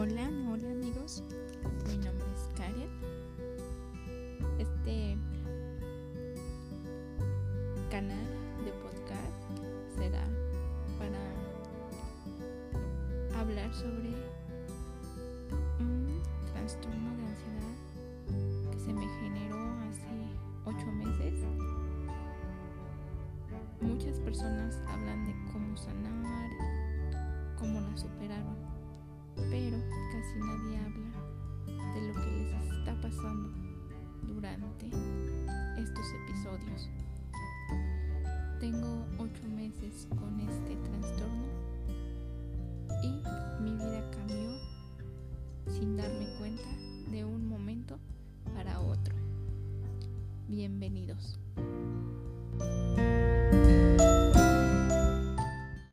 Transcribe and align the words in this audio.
Hola, 0.00 0.30
hola 0.48 0.70
amigos, 0.70 1.24
mi 1.88 1.96
nombre 1.96 2.24
es 2.32 2.48
Karen. 2.56 2.88
Este 4.56 5.18
canal 7.90 8.26
de 8.64 8.70
podcast 8.74 9.42
será 9.96 10.24
para 11.00 11.18
hablar 13.40 13.74
sobre 13.74 14.14
un 15.80 16.22
trastorno 16.52 17.16
de 17.16 17.24
ansiedad 17.26 17.74
que 18.70 18.78
se 18.78 18.92
me 18.92 19.08
generó 19.18 19.58
hace 19.80 20.14
ocho 20.64 20.86
meses. 20.92 21.34
Muchas 23.80 24.20
personas 24.20 24.80
hablan 24.86 25.26
de 25.26 25.34
cómo 25.52 25.76
sanar, 25.76 26.50
cómo 27.58 27.80
la 27.80 27.96
superaron, 27.96 28.28
pero 28.28 28.47
casi 30.28 30.40
nadie 30.40 30.78
habla 30.78 31.94
de 31.94 32.08
lo 32.08 32.14
que 32.20 32.30
les 32.30 32.72
está 32.78 33.00
pasando 33.00 33.50
durante 34.26 34.86
estos 35.78 36.04
episodios. 36.24 36.90
Tengo 38.60 39.06
ocho 39.18 39.42
meses 39.48 40.06
con 40.10 40.38
este 40.40 40.76
trastorno 40.76 41.46
y 43.02 43.62
mi 43.62 43.72
vida 43.72 44.04
cambió 44.10 44.58
sin 45.66 45.96
darme 45.96 46.26
cuenta 46.38 46.68
de 47.10 47.24
un 47.24 47.48
momento 47.48 47.98
para 48.54 48.80
otro. 48.80 49.14
Bienvenidos. 50.48 51.38